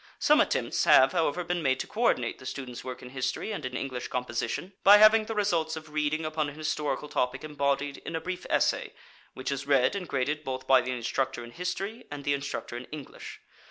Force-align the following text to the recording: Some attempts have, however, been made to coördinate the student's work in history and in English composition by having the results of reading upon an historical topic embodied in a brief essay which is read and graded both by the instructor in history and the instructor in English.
Some 0.17 0.41
attempts 0.41 0.85
have, 0.85 1.11
however, 1.11 1.43
been 1.43 1.61
made 1.61 1.79
to 1.81 1.85
coördinate 1.87 2.39
the 2.39 2.45
student's 2.47 2.83
work 2.83 3.03
in 3.03 3.11
history 3.11 3.51
and 3.51 3.63
in 3.63 3.77
English 3.77 4.07
composition 4.07 4.73
by 4.83 4.97
having 4.97 5.25
the 5.25 5.35
results 5.35 5.75
of 5.75 5.91
reading 5.91 6.25
upon 6.25 6.49
an 6.49 6.55
historical 6.55 7.07
topic 7.07 7.43
embodied 7.43 7.97
in 7.97 8.15
a 8.15 8.19
brief 8.19 8.47
essay 8.49 8.93
which 9.35 9.51
is 9.51 9.67
read 9.67 9.95
and 9.95 10.07
graded 10.09 10.43
both 10.43 10.65
by 10.65 10.81
the 10.81 10.89
instructor 10.89 11.43
in 11.43 11.51
history 11.51 12.05
and 12.09 12.23
the 12.23 12.33
instructor 12.33 12.75
in 12.75 12.85
English. 12.85 13.41